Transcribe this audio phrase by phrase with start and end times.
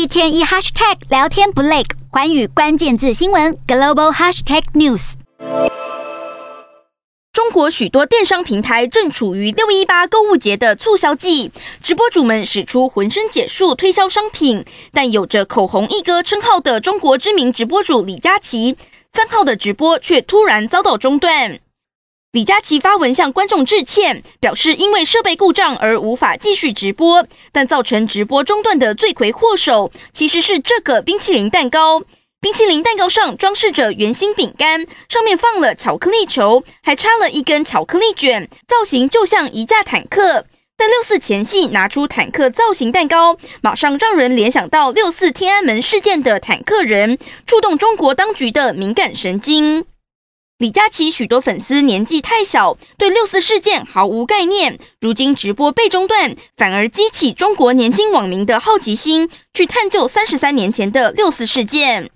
[0.00, 5.12] 一天一 hashtag 聊天不累，寰宇关键字新闻 global hashtag news。
[7.34, 11.52] 中国许多电商平台正处于六一八购物节的促销季，
[11.82, 18.78] 直播主们使出浑身解数推销商品，但有着“口红一哥”称号的中国知名直播主李佳琦，
[19.12, 21.60] 三号的直播却突然遭到中断。
[22.32, 32.04] 李佳琦发文向观众致歉，表示因为设备故障而无法继续直播，但造成直播中断的罪魁祸首其实是这个冰淇淋蛋糕。
[32.40, 40.46] 冰淇淋蛋糕上装饰着圆心饼干，上面放了巧克力球，还插了一根巧克力卷，造型就像一架坦克。
[40.76, 49.84] 但六四前夕拿出坦克造型蛋糕，马上让人联想到六四天安门事件的坦克人，触动中国当局的敏感神经。
[50.60, 54.78] 李佳琦许多粉丝年纪太小，对六四事件毫无概念。
[55.00, 62.10] 如今直播被中断，反而激起中国年轻网民的好奇心，去探究三十三年前的六四事件。